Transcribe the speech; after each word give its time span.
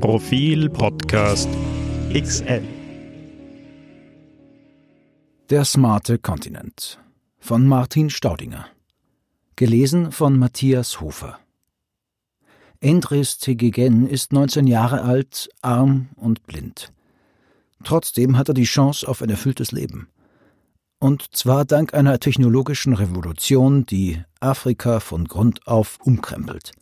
Profil 0.00 0.70
Podcast 0.70 1.48
XL. 2.14 2.62
Der 5.50 5.64
smarte 5.64 6.18
Kontinent 6.18 6.98
von 7.38 7.66
Martin 7.66 8.08
Staudinger. 8.08 8.66
Gelesen 9.56 10.12
von 10.12 10.38
Matthias 10.38 11.00
Hofer. 11.00 11.38
Endres 12.80 13.38
Tegegen 13.38 14.08
ist 14.08 14.32
19 14.32 14.66
Jahre 14.66 15.02
alt, 15.02 15.50
arm 15.60 16.08
und 16.16 16.46
blind. 16.46 16.92
Trotzdem 17.84 18.38
hat 18.38 18.48
er 18.48 18.54
die 18.54 18.64
Chance 18.64 19.06
auf 19.06 19.20
ein 19.20 19.30
erfülltes 19.30 19.70
Leben. 19.70 20.08
Und 20.98 21.34
zwar 21.36 21.64
dank 21.64 21.92
einer 21.92 22.20
technologischen 22.20 22.94
Revolution, 22.94 23.84
die 23.84 24.22
Afrika 24.40 25.00
von 25.00 25.26
Grund 25.26 25.66
auf 25.66 25.98
umkrempelt. 26.02 26.72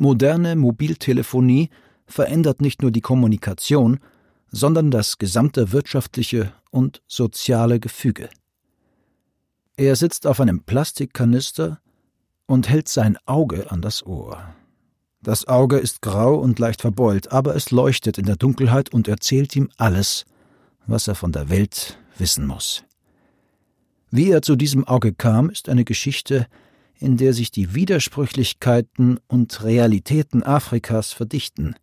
Moderne 0.00 0.56
Mobiltelefonie 0.56 1.68
verändert 2.06 2.62
nicht 2.62 2.80
nur 2.80 2.90
die 2.90 3.02
Kommunikation, 3.02 4.00
sondern 4.50 4.90
das 4.90 5.18
gesamte 5.18 5.72
wirtschaftliche 5.72 6.54
und 6.70 7.02
soziale 7.06 7.80
Gefüge. 7.80 8.30
Er 9.76 9.96
sitzt 9.96 10.26
auf 10.26 10.40
einem 10.40 10.62
Plastikkanister 10.62 11.80
und 12.46 12.70
hält 12.70 12.88
sein 12.88 13.18
Auge 13.26 13.70
an 13.70 13.82
das 13.82 14.04
Ohr. 14.06 14.42
Das 15.22 15.46
Auge 15.46 15.76
ist 15.76 16.00
grau 16.00 16.34
und 16.36 16.58
leicht 16.58 16.80
verbeult, 16.80 17.30
aber 17.30 17.54
es 17.54 17.70
leuchtet 17.70 18.16
in 18.16 18.24
der 18.24 18.36
Dunkelheit 18.36 18.94
und 18.94 19.06
erzählt 19.06 19.54
ihm 19.54 19.68
alles, 19.76 20.24
was 20.86 21.08
er 21.08 21.14
von 21.14 21.30
der 21.30 21.50
Welt 21.50 21.98
wissen 22.16 22.46
muss. 22.46 22.84
Wie 24.10 24.30
er 24.30 24.40
zu 24.40 24.56
diesem 24.56 24.88
Auge 24.88 25.12
kam, 25.12 25.50
ist 25.50 25.68
eine 25.68 25.84
Geschichte, 25.84 26.46
in 27.00 27.16
der 27.16 27.32
sich 27.32 27.50
die 27.50 27.74
Widersprüchlichkeiten 27.74 29.18
und 29.26 29.64
Realitäten 29.64 30.42
Afrikas 30.42 31.12
verdichten. 31.12 31.74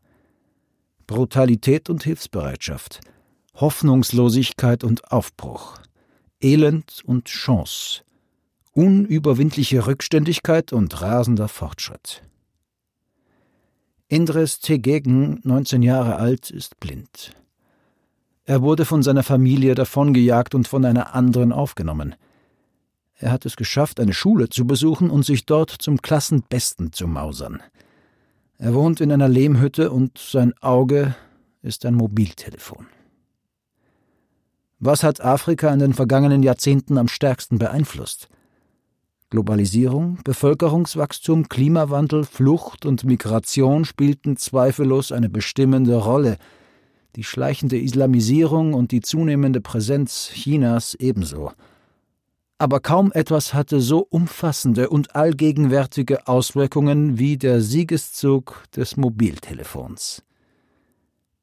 Brutalität 1.07 1.89
und 1.89 2.03
Hilfsbereitschaft, 2.03 3.01
Hoffnungslosigkeit 3.55 4.83
und 4.83 5.11
Aufbruch, 5.11 5.79
Elend 6.39 7.01
und 7.03 7.25
Chance, 7.25 8.03
unüberwindliche 8.73 9.87
Rückständigkeit 9.87 10.71
und 10.71 11.01
rasender 11.01 11.47
Fortschritt. 11.47 12.21
Indres 14.07 14.59
Tegegen, 14.59 15.39
19 15.43 15.81
Jahre 15.81 16.17
alt, 16.17 16.51
ist 16.51 16.79
blind. 16.79 17.31
Er 18.45 18.61
wurde 18.61 18.85
von 18.85 19.01
seiner 19.01 19.23
Familie 19.23 19.73
davongejagt 19.73 20.53
und 20.53 20.67
von 20.67 20.85
einer 20.85 21.15
anderen 21.15 21.51
aufgenommen. 21.51 22.15
Er 23.19 23.31
hat 23.31 23.45
es 23.45 23.55
geschafft, 23.55 23.99
eine 23.99 24.13
Schule 24.13 24.49
zu 24.49 24.65
besuchen 24.65 25.09
und 25.09 25.25
sich 25.25 25.45
dort 25.45 25.71
zum 25.71 26.01
Klassenbesten 26.01 26.93
zu 26.93 27.07
mausern. 27.07 27.61
Er 28.59 28.73
wohnt 28.73 29.01
in 29.01 29.11
einer 29.11 29.27
Lehmhütte 29.27 29.91
und 29.91 30.17
sein 30.17 30.53
Auge 30.61 31.15
ist 31.61 31.85
ein 31.85 31.95
Mobiltelefon. 31.95 32.87
Was 34.79 35.03
hat 35.03 35.21
Afrika 35.21 35.73
in 35.73 35.79
den 35.79 35.93
vergangenen 35.93 36.43
Jahrzehnten 36.43 36.99
am 36.99 37.07
stärksten 37.07 37.57
beeinflusst? 37.57 38.29
Globalisierung, 39.31 40.19
Bevölkerungswachstum, 40.23 41.49
Klimawandel, 41.49 42.23
Flucht 42.23 42.85
und 42.85 43.03
Migration 43.03 43.83
spielten 43.83 44.37
zweifellos 44.37 45.11
eine 45.11 45.29
bestimmende 45.29 45.95
Rolle, 45.95 46.37
die 47.15 47.23
schleichende 47.23 47.79
Islamisierung 47.79 48.73
und 48.73 48.91
die 48.91 49.01
zunehmende 49.01 49.59
Präsenz 49.59 50.29
Chinas 50.31 50.93
ebenso. 50.93 51.51
Aber 52.59 52.79
kaum 52.79 53.11
etwas 53.11 53.53
hatte 53.53 53.79
so 53.81 53.99
umfassende 53.99 54.89
und 54.89 55.15
allgegenwärtige 55.15 56.27
Auswirkungen 56.27 57.19
wie 57.19 57.37
der 57.37 57.61
Siegeszug 57.61 58.63
des 58.75 58.97
Mobiltelefons. 58.97 60.23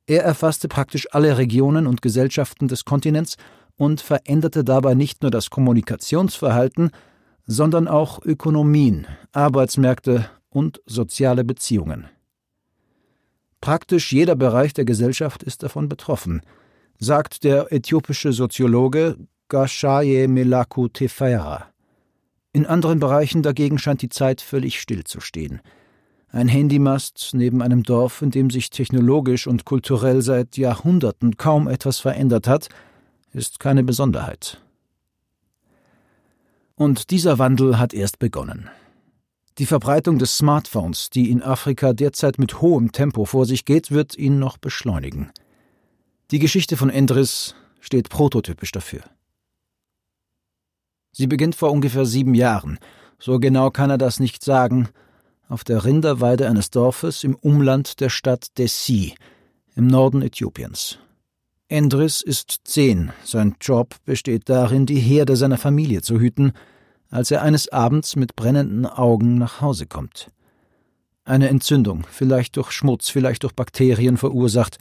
Er 0.06 0.24
erfasste 0.24 0.68
praktisch 0.68 1.06
alle 1.12 1.38
Regionen 1.38 1.86
und 1.86 2.02
Gesellschaften 2.02 2.68
des 2.68 2.84
Kontinents 2.84 3.36
und 3.76 4.00
veränderte 4.00 4.64
dabei 4.64 4.94
nicht 4.94 5.22
nur 5.22 5.30
das 5.30 5.50
Kommunikationsverhalten, 5.50 6.90
sondern 7.46 7.88
auch 7.88 8.20
Ökonomien, 8.24 9.06
Arbeitsmärkte 9.32 10.28
und 10.50 10.80
soziale 10.86 11.44
Beziehungen. 11.44 12.06
Praktisch 13.60 14.12
jeder 14.12 14.36
Bereich 14.36 14.74
der 14.74 14.84
Gesellschaft 14.84 15.42
ist 15.42 15.62
davon 15.62 15.88
betroffen, 15.88 16.42
sagt 16.98 17.44
der 17.44 17.72
äthiopische 17.72 18.32
Soziologe 18.32 19.16
Gashaye 19.54 20.26
Melaku 20.26 20.88
Tefeira. 20.88 21.68
In 22.52 22.66
anderen 22.66 22.98
Bereichen 22.98 23.44
dagegen 23.44 23.78
scheint 23.78 24.02
die 24.02 24.08
Zeit 24.08 24.40
völlig 24.40 24.80
stillzustehen. 24.80 25.60
Ein 26.32 26.48
Handymast 26.48 27.30
neben 27.34 27.62
einem 27.62 27.84
Dorf, 27.84 28.20
in 28.20 28.32
dem 28.32 28.50
sich 28.50 28.70
technologisch 28.70 29.46
und 29.46 29.64
kulturell 29.64 30.22
seit 30.22 30.56
Jahrhunderten 30.56 31.36
kaum 31.36 31.68
etwas 31.68 32.00
verändert 32.00 32.48
hat, 32.48 32.68
ist 33.32 33.60
keine 33.60 33.84
Besonderheit. 33.84 34.60
Und 36.74 37.12
dieser 37.12 37.38
Wandel 37.38 37.78
hat 37.78 37.94
erst 37.94 38.18
begonnen. 38.18 38.68
Die 39.58 39.66
Verbreitung 39.66 40.18
des 40.18 40.36
Smartphones, 40.36 41.10
die 41.10 41.30
in 41.30 41.44
Afrika 41.44 41.92
derzeit 41.92 42.40
mit 42.40 42.60
hohem 42.60 42.90
Tempo 42.90 43.24
vor 43.24 43.46
sich 43.46 43.64
geht, 43.64 43.92
wird 43.92 44.18
ihn 44.18 44.40
noch 44.40 44.58
beschleunigen. 44.58 45.30
Die 46.32 46.40
Geschichte 46.40 46.76
von 46.76 46.90
Endris 46.90 47.54
steht 47.78 48.08
prototypisch 48.08 48.72
dafür. 48.72 49.04
Sie 51.16 51.28
beginnt 51.28 51.54
vor 51.54 51.70
ungefähr 51.70 52.06
sieben 52.06 52.34
Jahren, 52.34 52.78
so 53.20 53.38
genau 53.38 53.70
kann 53.70 53.88
er 53.88 53.98
das 53.98 54.18
nicht 54.18 54.42
sagen, 54.42 54.88
auf 55.48 55.62
der 55.62 55.84
Rinderweide 55.84 56.48
eines 56.48 56.70
Dorfes 56.70 57.22
im 57.22 57.36
Umland 57.36 58.00
der 58.00 58.08
Stadt 58.08 58.58
Dessi, 58.58 59.14
im 59.76 59.86
Norden 59.86 60.22
Äthiopiens. 60.22 60.98
Endris 61.68 62.20
ist 62.20 62.62
zehn, 62.64 63.12
sein 63.24 63.54
Job 63.60 63.94
besteht 64.04 64.48
darin, 64.48 64.86
die 64.86 64.98
Herde 64.98 65.36
seiner 65.36 65.56
Familie 65.56 66.02
zu 66.02 66.18
hüten, 66.18 66.52
als 67.10 67.30
er 67.30 67.42
eines 67.42 67.68
Abends 67.68 68.16
mit 68.16 68.34
brennenden 68.34 68.84
Augen 68.84 69.38
nach 69.38 69.60
Hause 69.60 69.86
kommt. 69.86 70.32
Eine 71.24 71.48
Entzündung, 71.48 72.04
vielleicht 72.10 72.56
durch 72.56 72.72
Schmutz, 72.72 73.08
vielleicht 73.08 73.44
durch 73.44 73.54
Bakterien 73.54 74.16
verursacht, 74.16 74.78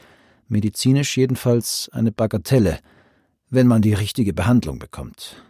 medizinisch 0.47 1.15
jedenfalls 1.15 1.89
eine 1.93 2.11
Bagatelle, 2.11 2.79
wenn 3.51 3.67
man 3.67 3.83
die 3.83 3.93
richtige 3.93 4.33
Behandlung 4.33 4.79
bekommt. 4.79 5.43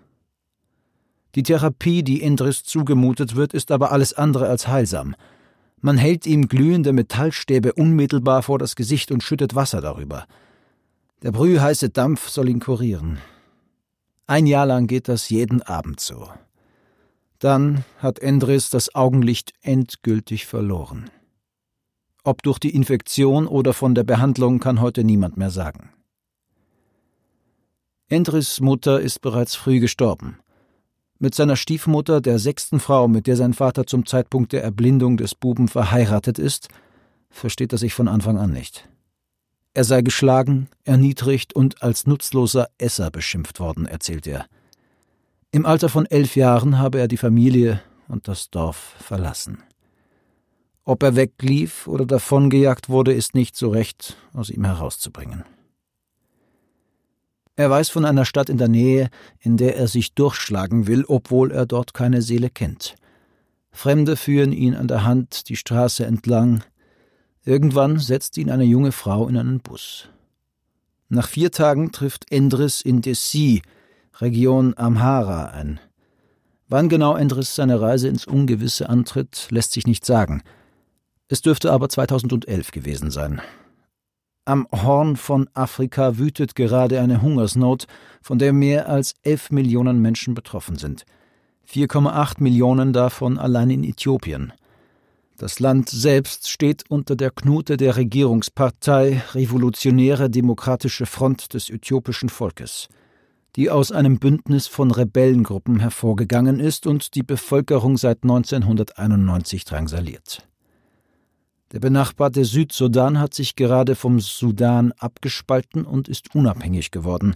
Die 1.35 1.43
Therapie, 1.43 2.03
die 2.03 2.21
Indris 2.21 2.63
zugemutet 2.63 3.35
wird, 3.35 3.53
ist 3.53 3.71
aber 3.71 3.91
alles 3.91 4.13
andere 4.13 4.47
als 4.47 4.67
heilsam. 4.67 5.15
Man 5.81 5.97
hält 5.97 6.25
ihm 6.27 6.47
glühende 6.47 6.93
Metallstäbe 6.93 7.73
unmittelbar 7.73 8.43
vor 8.43 8.59
das 8.59 8.75
Gesicht 8.75 9.11
und 9.11 9.23
schüttet 9.23 9.55
Wasser 9.55 9.81
darüber. 9.81 10.25
Der 11.23 11.31
brühheiße 11.31 11.89
Dampf 11.89 12.29
soll 12.29 12.49
ihn 12.49 12.59
kurieren. 12.59 13.17
Ein 14.27 14.45
Jahr 14.45 14.65
lang 14.65 14.87
geht 14.87 15.07
das 15.07 15.29
jeden 15.29 15.61
Abend 15.61 15.99
so. 15.99 16.29
Dann 17.39 17.83
hat 17.97 18.19
Endris 18.19 18.69
das 18.69 18.95
Augenlicht 18.95 19.53
endgültig 19.61 20.45
verloren. 20.45 21.09
Ob 22.23 22.41
durch 22.43 22.59
die 22.59 22.73
Infektion 22.73 23.47
oder 23.47 23.73
von 23.73 23.95
der 23.95 24.03
Behandlung 24.03 24.59
kann 24.59 24.79
heute 24.79 25.03
niemand 25.03 25.35
mehr 25.35 25.49
sagen. 25.49 25.89
Endris 28.07 28.61
Mutter 28.61 29.01
ist 29.01 29.19
bereits 29.19 29.55
früh 29.55 29.79
gestorben. 29.79 30.37
Mit 31.23 31.35
seiner 31.35 31.55
Stiefmutter, 31.55 32.19
der 32.19 32.37
sechsten 32.37 32.81
Frau, 32.81 33.07
mit 33.07 33.27
der 33.27 33.37
sein 33.37 33.53
Vater 33.53 33.87
zum 33.87 34.05
Zeitpunkt 34.05 34.51
der 34.51 34.61
Erblindung 34.61 35.15
des 35.15 35.35
Buben 35.35 35.69
verheiratet 35.69 36.37
ist, 36.37 36.67
versteht 37.29 37.71
er 37.71 37.77
sich 37.77 37.93
von 37.93 38.09
Anfang 38.09 38.37
an 38.37 38.51
nicht. 38.51 38.89
Er 39.73 39.85
sei 39.85 40.01
geschlagen, 40.01 40.67
erniedrigt 40.83 41.53
und 41.55 41.81
als 41.81 42.07
nutzloser 42.07 42.67
Esser 42.77 43.09
beschimpft 43.09 43.61
worden, 43.61 43.85
erzählt 43.85 44.27
er. 44.27 44.47
Im 45.51 45.65
Alter 45.65 45.87
von 45.87 46.05
elf 46.07 46.35
Jahren 46.35 46.77
habe 46.77 46.99
er 46.99 47.07
die 47.07 47.15
Familie 47.15 47.81
und 48.09 48.27
das 48.27 48.49
Dorf 48.49 48.93
verlassen. 48.99 49.63
Ob 50.83 51.03
er 51.03 51.15
weglief 51.15 51.87
oder 51.87 52.05
davongejagt 52.05 52.89
wurde, 52.89 53.13
ist 53.13 53.33
nicht 53.33 53.55
so 53.55 53.69
recht 53.69 54.17
aus 54.33 54.49
ihm 54.49 54.65
herauszubringen. 54.65 55.45
Er 57.55 57.69
weiß 57.69 57.89
von 57.89 58.05
einer 58.05 58.25
Stadt 58.25 58.49
in 58.49 58.57
der 58.57 58.67
Nähe, 58.67 59.09
in 59.39 59.57
der 59.57 59.77
er 59.77 59.87
sich 59.87 60.13
durchschlagen 60.13 60.87
will, 60.87 61.05
obwohl 61.07 61.51
er 61.51 61.65
dort 61.65 61.93
keine 61.93 62.21
Seele 62.21 62.49
kennt. 62.49 62.95
Fremde 63.71 64.15
führen 64.15 64.51
ihn 64.51 64.75
an 64.75 64.87
der 64.87 65.03
Hand 65.03 65.49
die 65.49 65.55
Straße 65.55 66.05
entlang. 66.05 66.63
Irgendwann 67.45 67.99
setzt 67.99 68.37
ihn 68.37 68.49
eine 68.49 68.63
junge 68.63 68.91
Frau 68.91 69.27
in 69.27 69.37
einen 69.37 69.59
Bus. 69.59 70.09
Nach 71.09 71.27
vier 71.27 71.51
Tagen 71.51 71.91
trifft 71.91 72.31
Endris 72.31 72.81
in 72.81 73.01
Desi, 73.01 73.61
Region 74.19 74.73
Amhara 74.77 75.45
ein. 75.45 75.79
Wann 76.69 76.89
genau 76.89 77.15
Endris 77.15 77.53
seine 77.53 77.79
Reise 77.81 78.07
ins 78.07 78.25
Ungewisse 78.25 78.89
antritt, 78.89 79.47
lässt 79.51 79.73
sich 79.73 79.85
nicht 79.85 80.05
sagen. 80.05 80.41
Es 81.27 81.41
dürfte 81.41 81.71
aber 81.71 81.89
2011 81.89 82.71
gewesen 82.71 83.11
sein. 83.11 83.41
Am 84.45 84.67
Horn 84.73 85.15
von 85.15 85.49
Afrika 85.53 86.17
wütet 86.17 86.53
gerade 86.53 86.99
eine 86.99 87.21
Hungersnot, 87.21 87.85
von 88.21 88.39
der 88.39 88.51
mehr 88.51 88.89
als 88.89 89.13
11 89.23 89.51
Millionen 89.51 90.01
Menschen 90.01 90.33
betroffen 90.33 90.75
sind. 90.75 91.05
4,8 91.65 92.43
Millionen 92.43 92.91
davon 92.91 93.37
allein 93.37 93.69
in 93.69 93.85
Äthiopien. 93.85 94.51
Das 95.37 95.61
Land 95.61 95.87
selbst 95.89 96.49
steht 96.49 96.83
unter 96.89 97.15
der 97.15 97.31
Knute 97.31 97.77
der 97.77 97.95
Regierungspartei 97.95 99.21
Revolutionäre 99.33 100.29
Demokratische 100.29 101.05
Front 101.05 101.53
des 101.53 101.69
äthiopischen 101.69 102.27
Volkes, 102.27 102.89
die 103.55 103.69
aus 103.69 103.93
einem 103.93 104.19
Bündnis 104.19 104.67
von 104.67 104.91
Rebellengruppen 104.91 105.79
hervorgegangen 105.79 106.59
ist 106.59 106.85
und 106.85 107.15
die 107.15 107.23
Bevölkerung 107.23 107.95
seit 107.95 108.23
1991 108.23 109.63
drangsaliert. 109.63 110.45
Der 111.73 111.79
benachbarte 111.79 112.45
Südsudan 112.45 113.19
hat 113.19 113.33
sich 113.33 113.55
gerade 113.55 113.95
vom 113.95 114.19
Sudan 114.19 114.91
abgespalten 114.99 115.85
und 115.85 116.07
ist 116.07 116.35
unabhängig 116.35 116.91
geworden, 116.91 117.35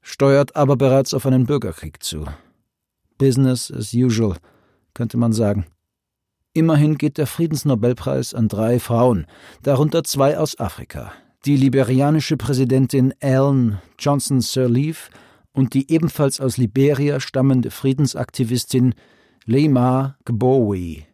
steuert 0.00 0.56
aber 0.56 0.76
bereits 0.76 1.12
auf 1.12 1.26
einen 1.26 1.44
Bürgerkrieg 1.44 2.02
zu. 2.02 2.24
Business 3.18 3.70
as 3.70 3.92
usual, 3.92 4.36
könnte 4.94 5.18
man 5.18 5.34
sagen. 5.34 5.66
Immerhin 6.54 6.96
geht 6.96 7.18
der 7.18 7.26
Friedensnobelpreis 7.26 8.32
an 8.32 8.48
drei 8.48 8.80
Frauen, 8.80 9.26
darunter 9.62 10.04
zwei 10.04 10.38
aus 10.38 10.58
Afrika. 10.58 11.12
Die 11.44 11.58
liberianische 11.58 12.38
Präsidentin 12.38 13.12
Ellen 13.20 13.78
Johnson 13.98 14.40
Sirleaf 14.40 15.10
und 15.52 15.74
die 15.74 15.92
ebenfalls 15.92 16.40
aus 16.40 16.56
Liberia 16.56 17.20
stammende 17.20 17.70
Friedensaktivistin 17.70 18.94
Leymar 19.44 20.16
Gbowe. 20.24 21.04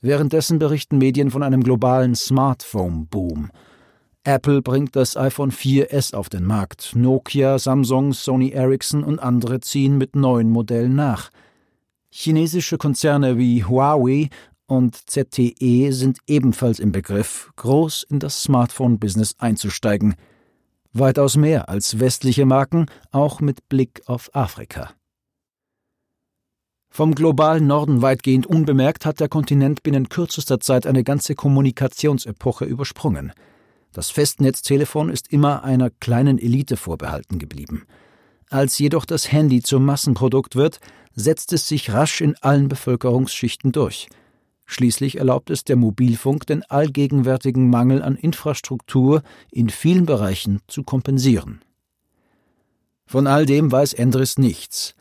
Währenddessen 0.00 0.58
berichten 0.58 0.98
Medien 0.98 1.30
von 1.30 1.42
einem 1.42 1.62
globalen 1.62 2.14
Smartphone-Boom. 2.14 3.50
Apple 4.22 4.62
bringt 4.62 4.94
das 4.94 5.16
iPhone 5.16 5.50
4S 5.50 6.14
auf 6.14 6.28
den 6.28 6.44
Markt. 6.44 6.94
Nokia, 6.94 7.58
Samsung, 7.58 8.12
Sony 8.12 8.50
Ericsson 8.50 9.02
und 9.02 9.18
andere 9.18 9.60
ziehen 9.60 9.98
mit 9.98 10.14
neuen 10.14 10.50
Modellen 10.50 10.94
nach. 10.94 11.30
Chinesische 12.10 12.78
Konzerne 12.78 13.38
wie 13.38 13.64
Huawei 13.64 14.28
und 14.66 14.94
ZTE 15.10 15.90
sind 15.92 16.18
ebenfalls 16.26 16.78
im 16.78 16.92
Begriff, 16.92 17.50
groß 17.56 18.04
in 18.08 18.20
das 18.20 18.42
Smartphone-Business 18.42 19.34
einzusteigen. 19.38 20.14
Weitaus 20.92 21.36
mehr 21.36 21.68
als 21.68 21.98
westliche 21.98 22.46
Marken, 22.46 22.86
auch 23.10 23.40
mit 23.40 23.68
Blick 23.68 24.02
auf 24.06 24.30
Afrika. 24.34 24.90
Vom 26.98 27.14
globalen 27.14 27.68
Norden 27.68 28.02
weitgehend 28.02 28.48
unbemerkt 28.48 29.06
hat 29.06 29.20
der 29.20 29.28
Kontinent 29.28 29.84
binnen 29.84 30.08
kürzester 30.08 30.58
Zeit 30.58 30.84
eine 30.84 31.04
ganze 31.04 31.36
Kommunikationsepoche 31.36 32.64
übersprungen. 32.64 33.30
Das 33.92 34.10
Festnetztelefon 34.10 35.08
ist 35.08 35.32
immer 35.32 35.62
einer 35.62 35.90
kleinen 35.90 36.38
Elite 36.38 36.76
vorbehalten 36.76 37.38
geblieben. 37.38 37.84
Als 38.50 38.80
jedoch 38.80 39.04
das 39.04 39.30
Handy 39.30 39.62
zum 39.62 39.84
Massenprodukt 39.84 40.56
wird, 40.56 40.80
setzt 41.14 41.52
es 41.52 41.68
sich 41.68 41.92
rasch 41.92 42.20
in 42.20 42.34
allen 42.40 42.66
Bevölkerungsschichten 42.66 43.70
durch. 43.70 44.08
Schließlich 44.66 45.18
erlaubt 45.18 45.50
es 45.50 45.62
der 45.62 45.76
Mobilfunk, 45.76 46.48
den 46.48 46.64
allgegenwärtigen 46.64 47.70
Mangel 47.70 48.02
an 48.02 48.16
Infrastruktur 48.16 49.22
in 49.52 49.68
vielen 49.68 50.04
Bereichen 50.04 50.62
zu 50.66 50.82
kompensieren. 50.82 51.60
Von 53.06 53.28
all 53.28 53.46
dem 53.46 53.70
weiß 53.70 53.92
Endres 53.92 54.36
nichts. 54.36 54.96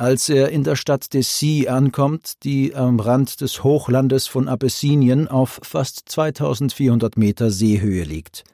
Als 0.00 0.30
er 0.30 0.48
in 0.48 0.64
der 0.64 0.76
Stadt 0.76 1.12
Dessy 1.12 1.66
ankommt, 1.68 2.42
die 2.42 2.74
am 2.74 3.00
Rand 3.00 3.42
des 3.42 3.62
Hochlandes 3.62 4.26
von 4.28 4.48
Abessinien 4.48 5.28
auf 5.28 5.60
fast 5.62 6.08
2400 6.08 7.18
Meter 7.18 7.50
Seehöhe 7.50 8.04
liegt. 8.04 8.44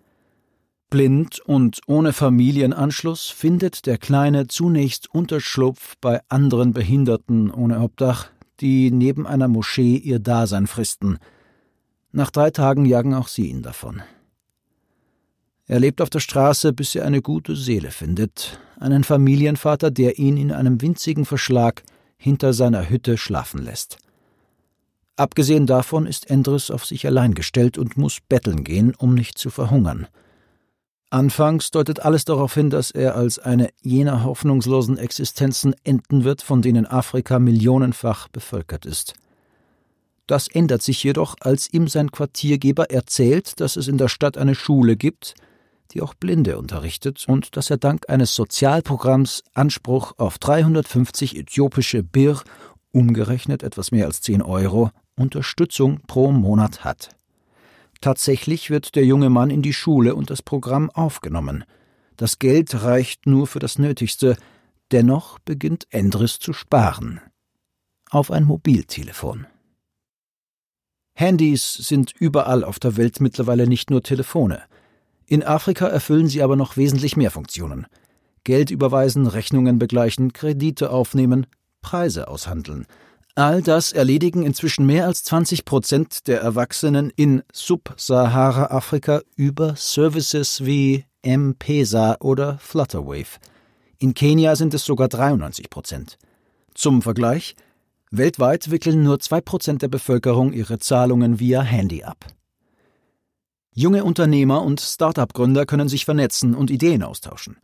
Blind 0.91 1.39
und 1.39 1.83
ohne 1.87 2.13
Familienanschluss 2.13 3.29
findet 3.29 3.87
der 3.87 3.97
Kleine 3.97 4.49
zunächst 4.49 5.15
Unterschlupf 5.15 5.95
bei 6.01 6.21
anderen 6.29 6.73
Behinderten 6.73 7.53
ohne 7.53 7.79
Obdach, 7.79 8.27
die 8.59 8.91
neben 8.91 9.25
einer 9.25 9.47
Moschee 9.47 9.99
ihr 9.99 10.19
Dasein 10.19 10.67
fristen. 10.67 11.19
Nach 12.11 12.33
drei 12.33 12.51
Tagen 12.51 12.87
jagen 12.87 13.15
auch 13.15 13.29
sie 13.29 13.51
ihn 13.51 13.63
davon. 13.63 14.03
Er 15.69 15.79
lebt 15.79 16.03
auf 16.03 16.11
der 16.11 16.19
Straße, 16.19 16.73
bis 16.73 16.97
er 16.97 17.05
eine 17.05 17.23
gute 17.23 17.55
Seele 17.55 17.93
findet, 17.93 18.59
einen 18.79 19.05
Familienvater, 19.05 19.91
der 19.91 20.19
ihn 20.19 20.37
in 20.37 20.53
einem 20.53 20.81
winzigen 20.83 21.25
Verschlag 21.25 21.83
hinter 22.17 22.53
seiner 22.53 22.89
Hütte 22.89 23.19
schlafen 23.19 23.63
lässt. 23.63 23.99
Abgesehen 25.17 25.67
davon 25.67 26.07
ist 26.07 26.29
Endres 26.31 26.71
auf 26.71 26.85
sich 26.85 27.07
allein 27.07 27.35
gestellt 27.35 27.79
und 27.79 27.97
muss 27.97 28.19
betteln 28.21 28.65
gehen, 28.65 28.95
um 28.95 29.15
nicht 29.15 29.39
zu 29.39 29.49
verhungern. 29.51 30.07
Anfangs 31.09 31.71
deutet 31.71 32.01
alles 32.01 32.25
darauf 32.25 32.53
hin, 32.53 32.69
dass 32.69 32.91
er 32.91 33.15
als 33.15 33.39
eine 33.39 33.71
jener 33.81 34.25
hoffnungslosen 34.25 34.99
Existenzen 34.99 35.75
enden 35.85 36.25
wird, 36.25 36.43
von 36.43 36.63
denen 36.63 36.85
Afrika 36.85 37.39
millionenfach 37.39 38.29
bevölkert 38.29 38.85
ist. 38.85 39.15
Das 40.27 40.49
ändert 40.49 40.83
sich 40.83 41.03
jedoch, 41.05 41.37
als 41.41 41.73
ihm 41.73 41.87
sein 41.87 42.11
Quartiergeber 42.11 42.91
erzählt, 42.91 43.61
dass 43.61 43.77
es 43.77 43.87
in 43.87 43.97
der 43.97 44.09
Stadt 44.09 44.37
eine 44.37 44.57
Schule 44.57 44.97
gibt, 44.97 45.35
die 45.93 46.03
auch 46.03 46.15
Blinde 46.15 46.59
unterrichtet 46.59 47.25
und 47.29 47.57
dass 47.57 47.71
er 47.71 47.77
dank 47.77 48.09
eines 48.09 48.35
Sozialprogramms 48.35 49.43
Anspruch 49.55 50.13
auf 50.19 50.39
350 50.39 51.37
äthiopische 51.37 52.03
Bir, 52.03 52.41
umgerechnet 52.93 53.63
etwas 53.63 53.93
mehr 53.93 54.07
als 54.07 54.21
10 54.23 54.43
Euro, 54.43 54.91
Unterstützung 55.17 56.01
pro 56.07 56.33
Monat 56.33 56.85
hat. 56.85 57.11
Tatsächlich 58.01 58.71
wird 58.71 58.95
der 58.95 59.05
junge 59.05 59.31
Mann 59.31 59.51
in 59.51 59.63
die 59.63 59.73
Schule 59.73 60.15
und 60.15 60.31
das 60.31 60.43
Programm 60.43 60.91
aufgenommen. 60.91 61.65
Das 62.17 62.39
Geld 62.39 62.83
reicht 62.83 63.27
nur 63.27 63.47
für 63.47 63.59
das 63.59 63.79
Nötigste, 63.79 64.37
dennoch 64.93 65.39
beginnt 65.41 65.87
Endris 65.91 66.39
zu 66.39 66.53
sparen. 66.53 67.21
Auf 68.11 68.31
ein 68.31 68.45
Mobiltelefon. 68.45 69.47
Handys 71.15 71.73
sind 71.73 72.13
überall 72.19 72.63
auf 72.63 72.79
der 72.79 72.97
Welt 72.97 73.21
mittlerweile 73.21 73.67
nicht 73.67 73.91
nur 73.91 74.03
Telefone. 74.03 74.63
In 75.27 75.43
Afrika 75.43 75.87
erfüllen 75.87 76.29
sie 76.29 76.43
aber 76.43 76.57
noch 76.57 76.77
wesentlich 76.77 77.17
mehr 77.17 77.31
Funktionen. 77.31 77.87
Geld 78.45 78.71
überweisen, 78.71 79.27
Rechnungen 79.27 79.79
begleichen, 79.79 80.33
Kredite 80.33 80.91
aufnehmen, 80.91 81.47
Preise 81.83 82.29
aushandeln. 82.29 82.87
All 83.35 83.61
das 83.61 83.93
erledigen 83.93 84.45
inzwischen 84.45 84.87
mehr 84.87 85.05
als 85.05 85.25
20 85.25 85.65
Prozent 85.65 86.27
der 86.27 86.41
Erwachsenen 86.41 87.13
in 87.17 87.43
Sub-Sahara-Afrika 87.53 89.21
über 89.35 89.75
Services 89.77 90.65
wie 90.65 91.05
M-Pesa 91.23 92.17
oder 92.21 92.59
Flutterwave. 92.59 93.39
In 93.99 94.15
Kenia 94.15 94.57
sind 94.57 94.75
es 94.75 94.85
sogar 94.85 95.09
93 95.09 95.69
Prozent. 95.69 96.19
Zum 96.75 97.03
Vergleich, 97.03 97.57
weltweit 98.11 98.71
wickeln 98.71 99.03
nur 99.03 99.19
2 99.19 99.41
Prozent 99.41 99.83
der 99.83 99.89
Bevölkerung 99.89 100.53
ihre 100.53 100.79
Zahlungen 100.79 101.41
via 101.41 101.63
Handy 101.63 102.05
ab. 102.05 102.27
Junge 103.79 104.05
Unternehmer 104.05 104.63
und 104.63 104.81
Start-up-Gründer 104.81 105.67
können 105.67 105.87
sich 105.91 106.07
vernetzen 106.07 106.55
und 106.55 106.71
Ideen 106.71 107.03
austauschen. 107.03 107.59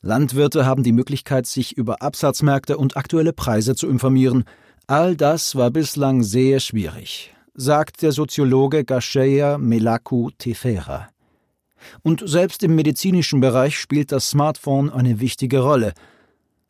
Landwirte 0.00 0.64
haben 0.64 0.82
die 0.82 0.92
Möglichkeit, 0.92 1.44
sich 1.46 1.76
über 1.76 2.00
Absatzmärkte 2.00 2.78
und 2.78 2.96
aktuelle 2.96 3.34
Preise 3.34 3.74
zu 3.74 3.86
informieren. 3.86 4.44
All 4.86 5.14
das 5.14 5.54
war 5.54 5.70
bislang 5.70 6.22
sehr 6.22 6.58
schwierig, 6.58 7.34
sagt 7.52 8.00
der 8.00 8.12
Soziologe 8.12 8.82
Gasheya 8.86 9.58
Melaku 9.58 10.30
Tefera. 10.38 11.10
Und 12.02 12.26
selbst 12.26 12.62
im 12.62 12.74
medizinischen 12.74 13.40
Bereich 13.40 13.78
spielt 13.78 14.10
das 14.10 14.30
Smartphone 14.30 14.88
eine 14.88 15.20
wichtige 15.20 15.58
Rolle. 15.58 15.92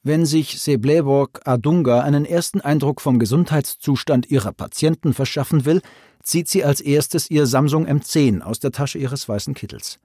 Wenn 0.04 0.26
sich 0.26 0.60
Sebleborg 0.60 1.42
Adunga 1.44 2.00
einen 2.00 2.24
ersten 2.24 2.60
Eindruck 2.60 3.00
vom 3.00 3.20
Gesundheitszustand 3.20 4.28
ihrer 4.28 4.52
Patienten 4.52 5.14
verschaffen 5.14 5.64
will, 5.64 5.80
zieht 6.24 6.48
sie 6.48 6.64
als 6.64 6.80
erstes 6.80 7.30
ihr 7.30 7.46
Samsung 7.46 7.86
M10 7.86 8.40
aus 8.40 8.58
der 8.58 8.72
Tasche 8.72 8.98
ihres 8.98 9.28
weißen 9.28 9.54
Kittels. 9.54 10.00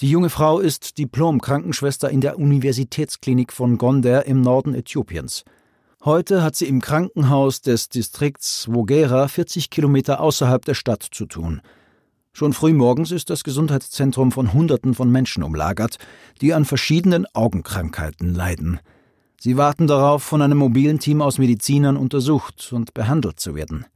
Die 0.00 0.08
junge 0.08 0.30
Frau 0.30 0.58
ist 0.58 0.96
Diplom-Krankenschwester 0.96 2.08
in 2.08 2.22
der 2.22 2.38
Universitätsklinik 2.38 3.52
von 3.52 3.76
Gonder 3.76 4.24
im 4.24 4.40
Norden 4.40 4.74
Äthiopiens. 4.74 5.44
Heute 6.02 6.42
hat 6.42 6.56
sie 6.56 6.64
im 6.64 6.80
Krankenhaus 6.80 7.60
des 7.60 7.90
Distrikts 7.90 8.68
Wogera 8.72 9.28
40 9.28 9.68
Kilometer 9.68 10.20
außerhalb 10.20 10.64
der 10.64 10.72
Stadt 10.72 11.02
zu 11.02 11.26
tun. 11.26 11.60
Schon 12.32 12.54
früh 12.54 12.72
morgens 12.72 13.10
ist 13.10 13.28
das 13.28 13.44
Gesundheitszentrum 13.44 14.32
von 14.32 14.54
Hunderten 14.54 14.94
von 14.94 15.12
Menschen 15.12 15.42
umlagert, 15.42 15.98
die 16.40 16.54
an 16.54 16.64
verschiedenen 16.64 17.26
Augenkrankheiten 17.34 18.34
leiden. 18.34 18.80
Sie 19.42 19.56
warten 19.56 19.86
darauf, 19.86 20.22
von 20.22 20.42
einem 20.42 20.58
mobilen 20.58 20.98
Team 20.98 21.22
aus 21.22 21.38
Medizinern 21.38 21.96
untersucht 21.96 22.74
und 22.74 22.92
behandelt 22.92 23.40
zu 23.40 23.54
werden. 23.54 23.86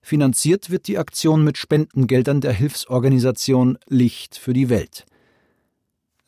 Finanziert 0.00 0.70
wird 0.70 0.86
die 0.86 0.98
Aktion 0.98 1.42
mit 1.42 1.58
Spendengeldern 1.58 2.40
der 2.40 2.52
Hilfsorganisation 2.52 3.76
Licht 3.88 4.38
für 4.38 4.52
die 4.52 4.68
Welt. 4.68 5.04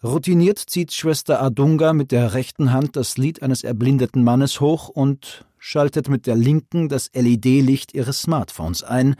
Routiniert 0.03 0.59
zieht 0.59 0.93
Schwester 0.93 1.41
Adunga 1.41 1.93
mit 1.93 2.11
der 2.11 2.35
rechten 2.35 2.73
Hand 2.73 2.97
das 2.97 3.17
Lied 3.17 3.41
eines 3.41 3.63
erblindeten 3.63 4.25
Mannes 4.25 4.61
hoch 4.61 4.89
und 4.89 5.47
schaltet 5.57 6.09
mit 6.09 6.27
der 6.27 6.35
linken 6.35 6.89
das 6.89 7.09
LED-Licht 7.15 7.95
ihres 7.95 8.23
Smartphones 8.23 8.83
ein, 8.83 9.15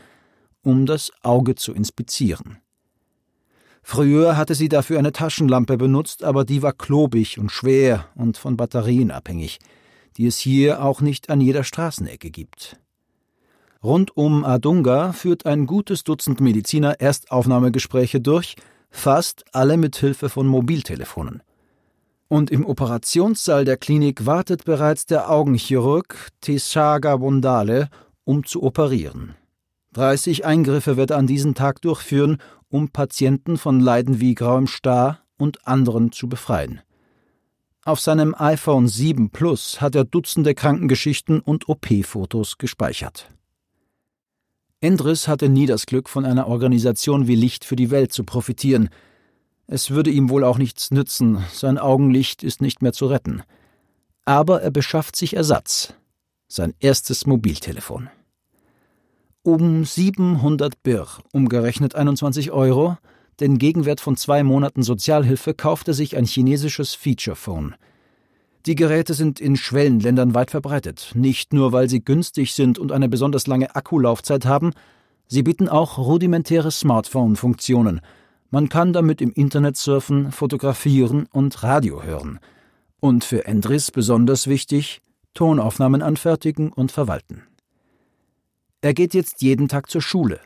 um 0.61 0.85
das 0.85 1.09
Auge 1.23 1.55
zu 1.55 1.71
inspizieren. 1.73 2.57
Früher 3.83 4.37
hatte 4.37 4.55
sie 4.55 4.69
dafür 4.69 4.99
eine 4.99 5.11
Taschenlampe 5.11 5.77
benutzt, 5.77 6.23
aber 6.23 6.45
die 6.45 6.61
war 6.61 6.73
klobig 6.73 7.39
und 7.39 7.51
schwer 7.51 8.05
und 8.15 8.37
von 8.37 8.57
Batterien 8.57 9.11
abhängig, 9.11 9.59
die 10.17 10.27
es 10.27 10.37
hier 10.37 10.83
auch 10.83 11.01
nicht 11.01 11.29
an 11.29 11.41
jeder 11.41 11.63
Straßenecke 11.63 12.29
gibt. 12.29 12.77
Rund 13.83 14.15
um 14.15 14.45
Adunga 14.45 15.11
führt 15.11 15.47
ein 15.47 15.65
gutes 15.65 16.03
Dutzend 16.03 16.39
Mediziner 16.39 17.01
Erstaufnahmegespräche 17.01 18.21
durch, 18.21 18.55
fast 18.91 19.43
alle 19.53 19.77
mit 19.77 19.95
Hilfe 19.95 20.29
von 20.29 20.45
Mobiltelefonen. 20.45 21.41
Und 22.27 22.51
im 22.51 22.65
Operationssaal 22.65 23.65
der 23.65 23.77
Klinik 23.77 24.25
wartet 24.25 24.65
bereits 24.65 25.07
der 25.07 25.31
Augenchirurg 25.31 26.29
Tisaga 26.41 27.17
Bondale, 27.17 27.89
um 28.23 28.45
zu 28.45 28.61
operieren. 28.61 29.35
30 29.93 30.45
Eingriffe 30.45 30.95
wird 30.95 31.11
er 31.11 31.17
an 31.17 31.27
diesem 31.27 31.53
Tag 31.53 31.81
durchführen, 31.81 32.37
um 32.69 32.89
Patienten 32.89 33.57
von 33.57 33.79
Leiden 33.79 34.21
wie 34.21 34.35
grauem 34.35 34.67
Star 34.67 35.19
und 35.37 35.67
anderen 35.67 36.11
zu 36.11 36.29
befreien. 36.29 36.81
Auf 37.83 37.99
seinem 37.99 38.33
iPhone 38.37 38.87
7 38.87 39.31
Plus 39.31 39.81
hat 39.81 39.95
er 39.95 40.05
Dutzende 40.05 40.53
Krankengeschichten 40.53 41.39
und 41.39 41.67
OP-Fotos 41.67 42.57
gespeichert. 42.57 43.29
Endres 44.79 45.27
hatte 45.27 45.49
nie 45.49 45.65
das 45.65 45.85
Glück, 45.85 46.07
von 46.07 46.25
einer 46.25 46.47
Organisation 46.47 47.27
wie 47.27 47.35
Licht 47.35 47.65
für 47.65 47.75
die 47.75 47.91
Welt 47.91 48.13
zu 48.13 48.23
profitieren. 48.23 48.89
Es 49.67 49.89
würde 49.89 50.09
ihm 50.09 50.29
wohl 50.29 50.43
auch 50.43 50.57
nichts 50.57 50.91
nützen, 50.91 51.43
sein 51.51 51.77
Augenlicht 51.77 52.43
ist 52.43 52.61
nicht 52.61 52.81
mehr 52.81 52.93
zu 52.93 53.07
retten. 53.07 53.43
Aber 54.25 54.61
er 54.61 54.71
beschafft 54.71 55.15
sich 55.15 55.35
Ersatz. 55.35 55.93
Sein 56.47 56.73
erstes 56.79 57.25
Mobiltelefon. 57.25 58.09
Um 59.43 59.85
700 59.85 60.83
Birr, 60.83 61.07
umgerechnet 61.33 61.95
21 61.95 62.51
Euro, 62.51 62.97
den 63.39 63.57
Gegenwert 63.57 63.99
von 63.99 64.15
zwei 64.15 64.43
Monaten 64.43 64.83
Sozialhilfe, 64.83 65.53
kauft 65.53 65.87
er 65.87 65.93
sich 65.93 66.15
ein 66.17 66.25
chinesisches 66.25 66.93
Feature-Phone– 66.93 67.75
die 68.67 68.75
Geräte 68.75 69.15
sind 69.15 69.39
in 69.39 69.57
Schwellenländern 69.57 70.35
weit 70.35 70.51
verbreitet, 70.51 71.13
nicht 71.15 71.51
nur 71.51 71.71
weil 71.71 71.89
sie 71.89 72.03
günstig 72.03 72.53
sind 72.53 72.77
und 72.77 72.91
eine 72.91 73.09
besonders 73.09 73.47
lange 73.47 73.75
Akkulaufzeit 73.75 74.45
haben, 74.45 74.73
sie 75.27 75.41
bieten 75.41 75.67
auch 75.67 75.97
rudimentäre 75.97 76.69
Smartphone-Funktionen. 76.69 78.01
Man 78.51 78.69
kann 78.69 78.93
damit 78.93 79.19
im 79.19 79.31
Internet 79.31 79.77
surfen, 79.77 80.31
fotografieren 80.31 81.27
und 81.31 81.63
Radio 81.63 82.03
hören. 82.03 82.39
Und 82.99 83.23
für 83.23 83.45
Endris 83.45 83.89
besonders 83.89 84.45
wichtig, 84.45 85.01
Tonaufnahmen 85.33 86.03
anfertigen 86.03 86.71
und 86.71 86.91
verwalten. 86.91 87.41
Er 88.81 88.93
geht 88.93 89.13
jetzt 89.13 89.41
jeden 89.41 89.67
Tag 89.67 89.89
zur 89.89 90.01
Schule, 90.01 90.39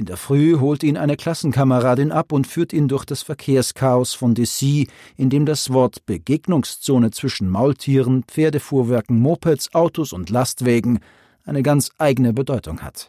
in 0.00 0.06
der 0.06 0.16
Früh 0.16 0.60
holt 0.60 0.84
ihn 0.84 0.96
eine 0.96 1.16
Klassenkameradin 1.16 2.12
ab 2.12 2.30
und 2.30 2.46
führt 2.46 2.72
ihn 2.72 2.86
durch 2.86 3.04
das 3.04 3.22
Verkehrschaos 3.22 4.14
von 4.14 4.36
Dessy, 4.36 4.86
in 5.16 5.28
dem 5.28 5.44
das 5.44 5.72
Wort 5.72 6.06
Begegnungszone 6.06 7.10
zwischen 7.10 7.48
Maultieren, 7.48 8.22
Pferdefuhrwerken, 8.22 9.18
Mopeds, 9.18 9.74
Autos 9.74 10.12
und 10.12 10.30
Lastwägen 10.30 11.00
eine 11.44 11.64
ganz 11.64 11.90
eigene 11.98 12.32
Bedeutung 12.32 12.82
hat. 12.82 13.08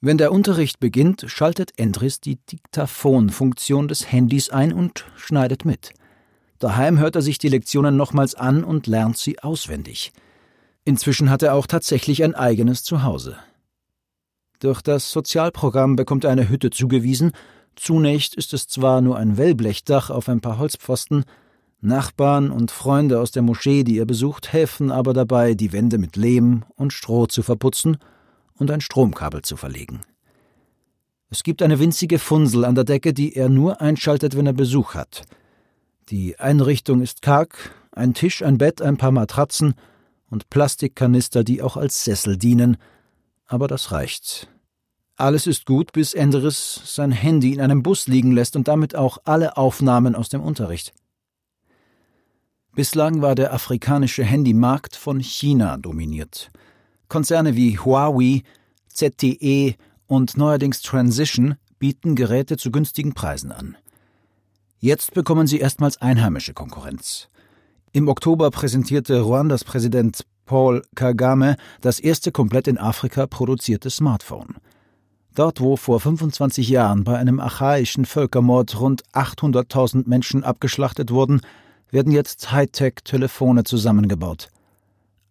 Wenn 0.00 0.18
der 0.18 0.30
Unterricht 0.30 0.78
beginnt, 0.78 1.24
schaltet 1.26 1.72
Endris 1.76 2.20
die 2.20 2.36
Diktaphonfunktion 2.36 3.88
des 3.88 4.12
Handys 4.12 4.50
ein 4.50 4.72
und 4.72 5.04
schneidet 5.16 5.64
mit. 5.64 5.94
Daheim 6.60 7.00
hört 7.00 7.16
er 7.16 7.22
sich 7.22 7.38
die 7.38 7.48
Lektionen 7.48 7.96
nochmals 7.96 8.36
an 8.36 8.62
und 8.62 8.86
lernt 8.86 9.18
sie 9.18 9.40
auswendig. 9.40 10.12
Inzwischen 10.86 11.30
hat 11.30 11.42
er 11.42 11.54
auch 11.54 11.66
tatsächlich 11.66 12.22
ein 12.22 12.36
eigenes 12.36 12.84
Zuhause. 12.84 13.36
Durch 14.60 14.80
das 14.82 15.10
Sozialprogramm 15.10 15.96
bekommt 15.96 16.22
er 16.22 16.30
eine 16.30 16.48
Hütte 16.48 16.70
zugewiesen. 16.70 17.32
Zunächst 17.74 18.36
ist 18.36 18.54
es 18.54 18.68
zwar 18.68 19.00
nur 19.00 19.16
ein 19.16 19.36
Wellblechdach 19.36 20.10
auf 20.10 20.28
ein 20.28 20.40
paar 20.40 20.58
Holzpfosten, 20.58 21.24
Nachbarn 21.80 22.52
und 22.52 22.70
Freunde 22.70 23.20
aus 23.20 23.32
der 23.32 23.42
Moschee, 23.42 23.82
die 23.82 23.98
er 23.98 24.06
besucht, 24.06 24.52
helfen 24.52 24.92
aber 24.92 25.12
dabei, 25.12 25.54
die 25.54 25.72
Wände 25.72 25.98
mit 25.98 26.14
Lehm 26.14 26.64
und 26.76 26.92
Stroh 26.92 27.26
zu 27.26 27.42
verputzen 27.42 27.98
und 28.54 28.70
ein 28.70 28.80
Stromkabel 28.80 29.42
zu 29.42 29.56
verlegen. 29.56 30.02
Es 31.30 31.42
gibt 31.42 31.62
eine 31.62 31.80
winzige 31.80 32.20
Funsel 32.20 32.64
an 32.64 32.76
der 32.76 32.84
Decke, 32.84 33.12
die 33.12 33.34
er 33.34 33.48
nur 33.48 33.80
einschaltet, 33.80 34.36
wenn 34.36 34.46
er 34.46 34.52
Besuch 34.52 34.94
hat. 34.94 35.22
Die 36.10 36.38
Einrichtung 36.38 37.02
ist 37.02 37.22
karg, 37.22 37.74
ein 37.90 38.14
Tisch, 38.14 38.44
ein 38.44 38.56
Bett, 38.56 38.80
ein 38.80 38.96
paar 38.96 39.10
Matratzen 39.10 39.74
und 40.28 40.50
Plastikkanister, 40.50 41.44
die 41.44 41.62
auch 41.62 41.76
als 41.76 42.04
Sessel 42.04 42.36
dienen– 42.36 42.76
aber 43.46 43.68
das 43.68 43.92
reicht. 43.92 44.48
Alles 45.16 45.46
ist 45.46 45.64
gut, 45.64 45.92
bis 45.92 46.12
Enderes 46.12 46.82
sein 46.84 47.10
Handy 47.10 47.54
in 47.54 47.60
einem 47.60 47.82
Bus 47.82 48.06
liegen 48.06 48.32
lässt 48.32 48.54
und 48.54 48.68
damit 48.68 48.94
auch 48.94 49.18
alle 49.24 49.56
Aufnahmen 49.56 50.14
aus 50.14 50.28
dem 50.28 50.42
Unterricht. 50.42 50.92
Bislang 52.74 53.22
war 53.22 53.34
der 53.34 53.54
afrikanische 53.54 54.24
Handymarkt 54.24 54.96
von 54.96 55.20
China 55.20 55.78
dominiert. 55.78 56.50
Konzerne 57.08 57.56
wie 57.56 57.78
Huawei, 57.78 58.42
ZTE 58.88 59.76
und 60.06 60.36
neuerdings 60.36 60.82
Transition 60.82 61.54
bieten 61.78 62.14
Geräte 62.14 62.58
zu 62.58 62.70
günstigen 62.70 63.14
Preisen 63.14 63.52
an. 63.52 63.76
Jetzt 64.78 65.14
bekommen 65.14 65.46
sie 65.46 65.58
erstmals 65.58 66.02
einheimische 66.02 66.52
Konkurrenz. 66.52 67.28
Im 67.96 68.08
Oktober 68.08 68.50
präsentierte 68.50 69.22
Ruandas 69.22 69.64
Präsident 69.64 70.26
Paul 70.44 70.82
Kagame 70.94 71.56
das 71.80 71.98
erste 71.98 72.30
komplett 72.30 72.68
in 72.68 72.76
Afrika 72.76 73.26
produzierte 73.26 73.88
Smartphone. 73.88 74.56
Dort, 75.34 75.62
wo 75.62 75.78
vor 75.78 75.98
25 75.98 76.68
Jahren 76.68 77.04
bei 77.04 77.16
einem 77.16 77.40
archaischen 77.40 78.04
Völkermord 78.04 78.78
rund 78.78 79.02
800.000 79.14 80.06
Menschen 80.06 80.44
abgeschlachtet 80.44 81.10
wurden, 81.10 81.40
werden 81.90 82.12
jetzt 82.12 82.52
Hightech-Telefone 82.52 83.64
zusammengebaut. 83.64 84.50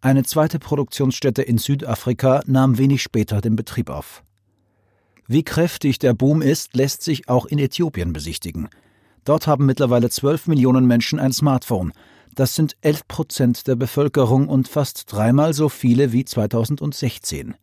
Eine 0.02 0.24
zweite 0.24 0.58
Produktionsstätte 0.58 1.44
in 1.44 1.60
Südafrika 1.60 2.42
nahm 2.48 2.80
wenig 2.80 3.04
später 3.04 3.42
den 3.42 3.56
Betrieb 3.56 3.92
auf. 3.92 4.24
Wie 5.28 5.44
kräftig 5.44 6.00
der 6.00 6.16
Boom 6.16 6.42
ist, 6.42 6.76
lässt 6.76 7.04
sich 7.04 7.30
auch 7.30 7.46
in 7.46 7.60
Äthiopien 7.60 8.12
besichtigen. 8.12 8.70
Dort 9.26 9.48
haben 9.48 9.66
mittlerweile 9.66 10.10
12 10.10 10.48
Millionen 10.48 10.86
Menschen 10.86 11.20
ein 11.20 11.34
Smartphone, 11.34 11.92
das 12.36 12.54
sind 12.54 12.76
11 12.82 13.08
Prozent 13.08 13.68
der 13.68 13.76
Bevölkerung 13.76 14.50
und 14.50 14.68
fast 14.68 15.12
dreimal 15.12 15.54
so 15.54 15.70
viele 15.70 16.12
wie 16.12 16.26
2016. 16.26 17.56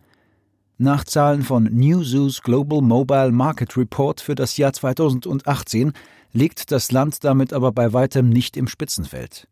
Nach 0.78 1.04
Zahlen 1.04 1.42
von 1.42 1.64
Newzoo's 1.64 2.42
Global 2.42 2.80
Mobile 2.80 3.32
Market 3.32 3.76
Report 3.76 4.20
für 4.20 4.34
das 4.34 4.56
Jahr 4.56 4.72
2018 4.72 5.92
liegt 6.32 6.72
das 6.72 6.90
Land 6.90 7.22
damit 7.22 7.52
aber 7.52 7.70
bei 7.70 7.92
weitem 7.92 8.30
nicht 8.30 8.56
im 8.56 8.66
Spitzenfeld. 8.66 9.46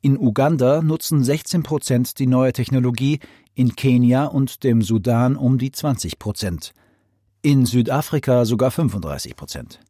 In 0.00 0.18
Uganda 0.18 0.80
nutzen 0.80 1.22
16 1.22 1.62
Prozent 1.62 2.18
die 2.18 2.26
neue 2.26 2.54
Technologie, 2.54 3.20
in 3.54 3.76
Kenia 3.76 4.24
und 4.24 4.64
dem 4.64 4.80
Sudan 4.80 5.36
um 5.36 5.58
die 5.58 5.72
20 5.72 6.18
Prozent. 6.18 6.72
In 7.42 7.66
Südafrika 7.66 8.46
sogar 8.46 8.70
35 8.70 9.36
Prozent. 9.36 9.80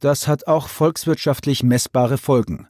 Das 0.00 0.26
hat 0.26 0.46
auch 0.46 0.68
volkswirtschaftlich 0.68 1.62
messbare 1.62 2.16
Folgen. 2.16 2.66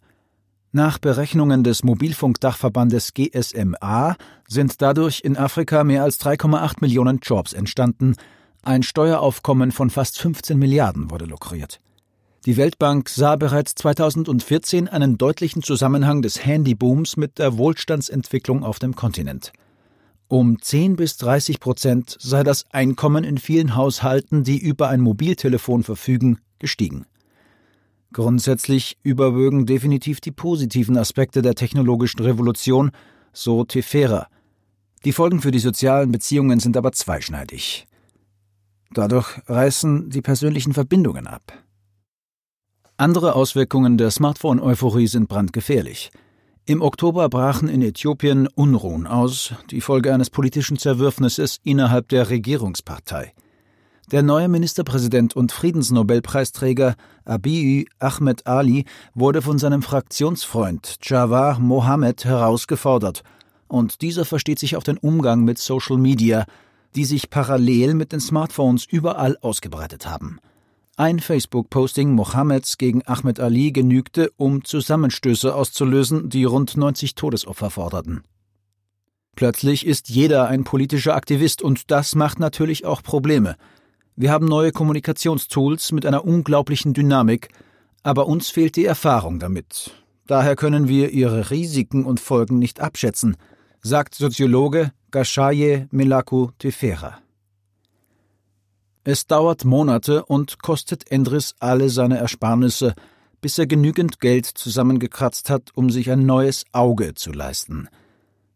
Nach 0.73 0.99
Berechnungen 0.99 1.63
des 1.63 1.85
Mobilfunkdachverbandes 1.85 3.15
GSMA 3.15 4.17
sind 4.49 4.83
dadurch 4.83 5.23
in 5.25 5.37
Afrika 5.37 5.85
mehr 5.85 6.03
als 6.03 6.21
3,8 6.21 6.77
Millionen 6.81 7.21
Jobs 7.23 7.53
entstanden. 7.53 8.17
Ein 8.63 8.83
Steueraufkommen 8.83 9.71
von 9.71 9.91
fast 9.91 10.19
15 10.19 10.59
Milliarden 10.59 11.11
wurde 11.11 11.25
lukriert. 11.25 11.79
Die 12.47 12.57
Weltbank 12.57 13.09
sah 13.09 13.37
bereits 13.37 13.77
2014 13.77 14.89
einen 14.89 15.17
deutlichen 15.17 15.63
Zusammenhang 15.63 16.23
des 16.23 16.45
Handybooms 16.45 17.17
mit 17.17 17.39
der 17.39 17.59
Wohlstandsentwicklung 17.59 18.65
auf 18.65 18.81
dem 18.81 18.97
Kontinent. 18.97 19.53
Um 20.27 20.61
10 20.61 20.97
bis 20.97 21.17
30 21.19 21.61
Prozent 21.61 22.17
sei 22.19 22.43
das 22.43 22.65
Einkommen 22.73 23.25
in 23.25 23.39
vielen 23.39 23.77
Haushalten, 23.77 24.43
die 24.43 24.59
über 24.59 24.89
ein 24.89 25.01
Mobiltelefon 25.01 25.83
verfügen, 25.83 26.39
gestiegen. 26.59 27.07
Grundsätzlich 28.13 28.99
überwögen 29.03 29.67
definitiv 29.67 30.21
die 30.21 30.33
positiven 30.33 30.97
Aspekte 30.97 31.43
der 31.43 31.55
technologischen 31.55 32.21
Revolution, 32.21 32.91
so 33.33 33.65
Tefera. 33.65 34.27
Die 35.05 35.13
Folgen 35.13 35.41
für 35.41 35.53
die 35.53 35.61
sozialen 35.61 36.11
Beziehungen 36.11 36.59
sind 36.61 36.77
aber 36.77 36.93
zweischneidig. 36.93 37.87
Dadurch 38.93 39.41
reißen 39.47 40.11
die 40.11 40.23
persönlichen 40.23 40.75
Verbindungen 40.75 41.29
ab. 41.29 41.53
Andere 42.97 43.35
Auswirkungen 43.35 43.97
der 43.97 44.11
Smartphone-Euphorie 44.11 45.07
sind 45.07 45.29
brandgefährlich. 45.29 46.11
Im 46.67 46.83
Oktober 46.83 47.29
brachen 47.29 47.69
in 47.69 47.81
Äthiopien 47.81 48.47
Unruhen 48.49 49.07
aus, 49.07 49.55
die 49.71 49.81
Folge 49.81 50.13
eines 50.13 50.29
politischen 50.29 50.77
Zerwürfnisses 50.77 51.61
innerhalb 51.63 52.09
der 52.09 52.29
Regierungspartei. 52.29 53.33
Der 54.11 54.25
neue 54.25 54.49
Ministerpräsident 54.49 55.37
und 55.37 55.53
Friedensnobelpreisträger 55.53 56.97
Abiy 57.25 57.87
Ahmed 58.01 58.45
Ali 58.45 58.85
wurde 59.15 59.41
von 59.41 59.61
seinem 59.61 59.83
Fraktionsfreund 59.83 60.99
Jawar 61.03 61.61
Mohammed 61.61 62.25
herausgefordert, 62.25 63.23
und 63.69 64.03
dieser 64.03 64.25
versteht 64.25 64.59
sich 64.59 64.75
auf 64.75 64.83
den 64.83 64.99
Umgang 64.99 65.45
mit 65.45 65.59
Social 65.59 65.97
Media, 65.97 66.45
die 66.97 67.05
sich 67.05 67.31
parallel 67.31 67.95
mit 67.95 68.11
den 68.11 68.19
Smartphones 68.19 68.85
überall 68.85 69.37
ausgebreitet 69.43 70.09
haben. 70.09 70.41
Ein 70.97 71.21
Facebook-Posting 71.21 72.11
Mohammeds 72.11 72.79
gegen 72.79 73.07
Ahmed 73.07 73.39
Ali 73.39 73.71
genügte, 73.71 74.33
um 74.37 74.65
Zusammenstöße 74.65 75.55
auszulösen, 75.55 76.29
die 76.31 76.43
rund 76.43 76.77
90 76.77 77.15
Todesopfer 77.15 77.71
forderten. 77.71 78.25
Plötzlich 79.37 79.87
ist 79.87 80.09
jeder 80.09 80.49
ein 80.49 80.65
politischer 80.65 81.15
Aktivist 81.15 81.63
und 81.63 81.93
das 81.93 82.17
macht 82.17 82.41
natürlich 82.41 82.85
auch 82.85 83.05
Probleme. 83.05 83.55
Wir 84.21 84.33
haben 84.33 84.45
neue 84.45 84.71
Kommunikationstools 84.71 85.93
mit 85.93 86.05
einer 86.05 86.27
unglaublichen 86.27 86.93
Dynamik, 86.93 87.49
aber 88.03 88.27
uns 88.27 88.51
fehlt 88.51 88.77
die 88.77 88.85
Erfahrung 88.85 89.39
damit. 89.39 89.93
Daher 90.27 90.57
können 90.57 90.89
wir 90.89 91.09
ihre 91.09 91.51
Risiken 91.51 92.05
und 92.05 92.21
Folgen 92.21 92.59
nicht 92.59 92.81
abschätzen, 92.81 93.39
sagt 93.81 94.15
Soziologe 94.15 94.93
Gashaye 95.11 95.89
Melaku 95.91 96.51
Tefera. 96.59 97.17
Es 99.05 99.27
dauert 99.27 99.65
Monate 99.65 100.27
und 100.27 100.59
kostet 100.59 101.11
Endris 101.11 101.55
alle 101.59 101.89
seine 101.89 102.19
Ersparnisse, 102.19 102.93
bis 103.41 103.57
er 103.57 103.67
genügend 103.67 104.21
Geld 104.21 104.45
zusammengekratzt 104.45 105.49
hat, 105.49 105.71
um 105.75 105.89
sich 105.89 106.11
ein 106.11 106.27
neues 106.27 106.67
Auge 106.73 107.15
zu 107.15 107.33
leisten. 107.33 107.89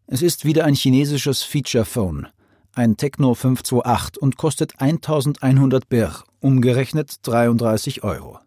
Es 0.05 0.21
ist 0.21 0.45
wieder 0.45 0.65
ein 0.65 0.75
chinesisches 0.75 1.41
Feature-Phone, 1.41 2.27
ein 2.75 2.97
Techno 2.97 3.33
528 3.33 4.21
und 4.21 4.37
kostet 4.37 4.79
1100 4.79 5.89
Bir, 5.89 6.23
umgerechnet 6.41 7.15
33 7.23 8.03
Euro. 8.03 8.39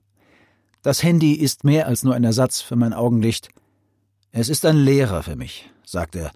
Das 0.82 1.02
Handy 1.02 1.32
ist 1.32 1.64
mehr 1.64 1.86
als 1.86 2.04
nur 2.04 2.14
ein 2.14 2.24
Ersatz 2.24 2.60
für 2.60 2.76
mein 2.76 2.92
Augenlicht. 2.92 3.48
Es 4.30 4.48
ist 4.48 4.64
ein 4.64 4.76
Lehrer 4.76 5.22
für 5.22 5.36
mich, 5.36 5.70
sagt 5.84 6.14
er. 6.14 6.30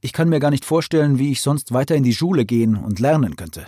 Ich 0.00 0.12
kann 0.12 0.28
mir 0.28 0.40
gar 0.40 0.50
nicht 0.50 0.64
vorstellen, 0.64 1.18
wie 1.18 1.30
ich 1.30 1.40
sonst 1.40 1.72
weiter 1.72 1.94
in 1.94 2.02
die 2.02 2.14
Schule 2.14 2.44
gehen 2.44 2.76
und 2.76 2.98
lernen 2.98 3.36
könnte. 3.36 3.66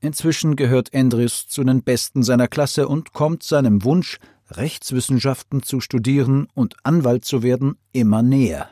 Inzwischen 0.00 0.56
gehört 0.56 0.94
Endris 0.94 1.46
zu 1.48 1.62
den 1.64 1.82
Besten 1.82 2.22
seiner 2.22 2.48
Klasse 2.48 2.88
und 2.88 3.12
kommt 3.12 3.42
seinem 3.42 3.84
Wunsch, 3.84 4.18
Rechtswissenschaften 4.50 5.62
zu 5.62 5.80
studieren 5.80 6.48
und 6.54 6.76
Anwalt 6.84 7.24
zu 7.24 7.42
werden, 7.42 7.76
immer 7.92 8.22
näher. 8.22 8.70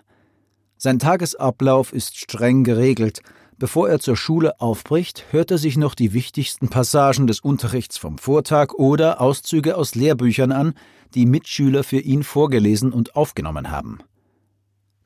Sein 0.76 0.98
Tagesablauf 0.98 1.92
ist 1.92 2.16
streng 2.16 2.64
geregelt. 2.64 3.20
Bevor 3.58 3.88
er 3.88 3.98
zur 3.98 4.16
Schule 4.16 4.60
aufbricht, 4.60 5.24
hört 5.32 5.50
er 5.50 5.58
sich 5.58 5.76
noch 5.76 5.96
die 5.96 6.12
wichtigsten 6.12 6.68
Passagen 6.68 7.26
des 7.26 7.40
Unterrichts 7.40 7.98
vom 7.98 8.16
Vortag 8.16 8.74
oder 8.74 9.20
Auszüge 9.20 9.76
aus 9.76 9.96
Lehrbüchern 9.96 10.52
an, 10.52 10.74
die 11.14 11.26
Mitschüler 11.26 11.82
für 11.82 11.98
ihn 11.98 12.22
vorgelesen 12.22 12.92
und 12.92 13.16
aufgenommen 13.16 13.70
haben. 13.70 13.98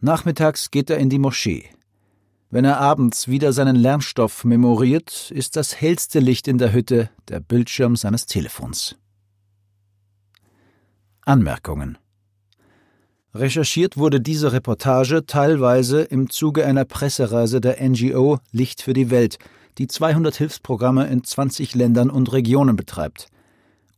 Nachmittags 0.00 0.70
geht 0.70 0.90
er 0.90 0.98
in 0.98 1.08
die 1.08 1.18
Moschee. 1.18 1.64
Wenn 2.50 2.66
er 2.66 2.78
abends 2.78 3.28
wieder 3.28 3.54
seinen 3.54 3.76
Lernstoff 3.76 4.44
memoriert, 4.44 5.30
ist 5.30 5.56
das 5.56 5.80
hellste 5.80 6.20
Licht 6.20 6.46
in 6.46 6.58
der 6.58 6.74
Hütte 6.74 7.08
der 7.28 7.40
Bildschirm 7.40 7.96
seines 7.96 8.26
Telefons. 8.26 8.96
Anmerkungen 11.22 11.96
Recherchiert 13.34 13.96
wurde 13.96 14.20
diese 14.20 14.52
Reportage 14.52 15.24
teilweise 15.24 16.02
im 16.02 16.28
Zuge 16.28 16.66
einer 16.66 16.84
Pressereise 16.84 17.62
der 17.62 17.82
NGO 17.82 18.38
Licht 18.52 18.82
für 18.82 18.92
die 18.92 19.10
Welt, 19.10 19.38
die 19.78 19.86
200 19.86 20.36
Hilfsprogramme 20.36 21.06
in 21.06 21.24
20 21.24 21.74
Ländern 21.74 22.10
und 22.10 22.30
Regionen 22.34 22.76
betreibt. 22.76 23.28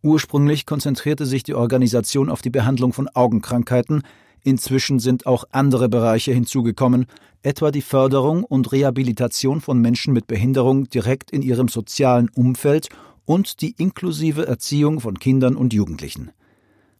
Ursprünglich 0.03 0.67
konzentrierte 0.67 1.27
sich 1.27 1.43
die 1.43 1.55
Organisation 1.55 2.31
auf 2.31 2.43
die 2.43 2.51
Behandlung 2.51 2.93
von 2.93 3.09
Augenkrankheiten, 3.09 4.03
inzwischen 4.45 5.01
sind 5.01 5.27
auch 5.27 5.45
andere 5.51 5.89
Bereiche 5.89 6.33
hinzugekommen, 6.33 7.07
etwa 7.43 7.73
die 7.73 7.83
Förderung 7.83 8.45
und 8.45 8.71
Rehabilitation 8.71 9.61
von 9.61 9.81
Menschen 9.81 10.13
mit 10.13 10.29
Behinderung 10.29 10.89
direkt 10.89 11.33
in 11.33 11.43
ihrem 11.43 11.67
sozialen 11.67 12.29
Umfeld 12.29 12.89
und 13.25 13.63
die 13.63 13.75
inklusive 13.79 14.47
Erziehung 14.47 15.01
von 15.01 15.19
Kindern 15.19 15.57
und 15.57 15.73
Jugendlichen. 15.73 16.31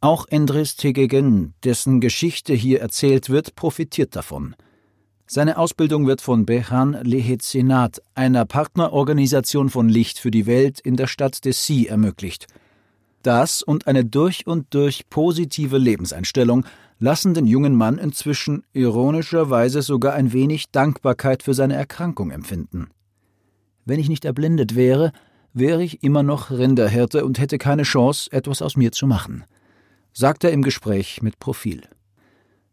Auch 0.05 0.27
Endres 0.29 0.77
Tegegen, 0.77 1.55
dessen 1.65 1.99
Geschichte 1.99 2.53
hier 2.53 2.83
erzählt 2.83 3.31
wird, 3.31 3.57
profitiert 3.57 4.15
davon. 4.15 4.55
Seine 5.27 5.57
Ausbildung 5.57 6.07
wird 6.07 6.21
von 6.21 6.45
Behan 6.45 6.93
Lehetsenat, 6.93 8.03
einer 8.15 8.45
Partnerorganisation 8.45 9.71
von 9.71 9.89
Licht 9.89 10.19
für 10.19 10.31
die 10.31 10.45
Welt 10.45 10.79
in 10.79 10.97
der 10.97 11.07
Stadt 11.07 11.47
Dessy, 11.47 11.87
ermöglicht. 11.87 12.49
Das 13.23 13.63
und 13.63 13.87
eine 13.87 14.05
durch 14.05 14.47
und 14.47 14.75
durch 14.75 15.09
positive 15.09 15.79
Lebenseinstellung 15.79 16.67
lassen 16.99 17.33
den 17.33 17.47
jungen 17.47 17.75
Mann 17.75 17.97
inzwischen 17.97 18.63
ironischerweise 18.75 19.81
sogar 19.81 20.13
ein 20.13 20.35
wenig 20.35 20.71
Dankbarkeit 20.71 21.43
für 21.43 21.55
seine 21.55 21.77
Erkrankung 21.77 22.31
empfinden. 22.31 22.91
Wenn 23.87 24.01
ich 24.01 24.11
nicht 24.11 24.27
erblindet 24.27 24.75
wäre, 24.75 25.13
wäre 25.55 25.83
ich 25.83 26.03
immer 26.03 26.23
noch 26.23 26.51
Rinderhirte 26.51 27.25
und 27.25 27.39
hätte 27.39 27.57
keine 27.57 27.85
Chance, 27.85 28.31
etwas 28.33 28.61
aus 28.61 28.77
mir 28.77 28.93
zu 28.93 29.07
machen 29.07 29.45
sagt 30.15 30.45
er 30.45 30.53
im 30.53 30.63
Gespräch 30.63 31.21
mit 31.21 31.39
Profil. 31.39 31.83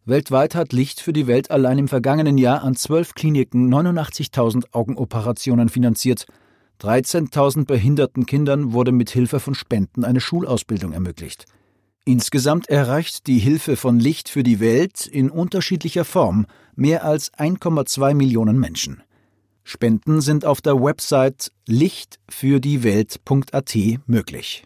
Weltweit 0.06 0.56
hat 0.56 0.74
Licht 0.74 1.02
für 1.02 1.14
die 1.14 1.28
Welt 1.28 1.52
allein 1.52 1.78
im 1.78 1.88
vergangenen 1.88 2.38
Jahr 2.38 2.64
an 2.64 2.76
zwölf 2.76 3.14
Kliniken 3.14 3.74
89.000 3.74 4.66
Augenoperationen 4.72 5.70
finanziert. 5.70 6.26
13.000 6.82 7.66
behinderten 7.66 8.26
Kindern 8.26 8.74
wurde 8.74 8.92
mit 8.92 9.10
Hilfe 9.10 9.40
von 9.40 9.56
Spenden 9.56 10.04
eine 10.04 10.22
Schulausbildung 10.22 10.94
ermöglicht. 10.94 11.46
Insgesamt 12.06 12.68
erreicht 12.68 13.28
die 13.28 13.38
Hilfe 13.38 13.76
von 13.76 14.00
Licht 14.00 14.30
für 14.30 14.42
die 14.42 14.60
Welt 14.60 15.06
in 15.06 15.30
unterschiedlicher 15.30 16.06
Form 16.06 16.48
mehr 16.76 17.06
als 17.06 17.32
1,2 17.34 18.16
Millionen 18.16 18.60
Menschen. 18.60 19.04
Spenden 19.64 20.22
sind 20.22 20.46
auf 20.46 20.62
der 20.62 20.82
Website 20.82 21.52
lichtfürdieWelt.at 21.68 23.78
möglich. 24.08 24.64